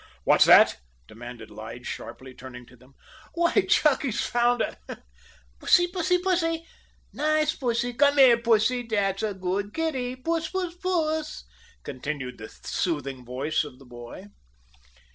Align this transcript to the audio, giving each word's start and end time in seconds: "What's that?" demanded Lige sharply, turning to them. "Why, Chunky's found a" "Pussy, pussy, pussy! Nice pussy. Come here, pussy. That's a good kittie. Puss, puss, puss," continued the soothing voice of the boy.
"What's 0.23 0.45
that?" 0.45 0.77
demanded 1.07 1.51
Lige 1.51 1.85
sharply, 1.85 2.33
turning 2.33 2.65
to 2.65 2.75
them. 2.75 2.95
"Why, 3.35 3.53
Chunky's 3.69 4.25
found 4.25 4.63
a" 4.63 4.75
"Pussy, 5.59 5.89
pussy, 5.89 6.17
pussy! 6.17 6.65
Nice 7.13 7.55
pussy. 7.55 7.93
Come 7.93 8.17
here, 8.17 8.39
pussy. 8.41 8.81
That's 8.81 9.21
a 9.21 9.35
good 9.35 9.75
kittie. 9.75 10.15
Puss, 10.15 10.49
puss, 10.49 10.73
puss," 10.73 11.43
continued 11.83 12.39
the 12.39 12.49
soothing 12.49 13.23
voice 13.23 13.63
of 13.63 13.77
the 13.77 13.85
boy. 13.85 14.29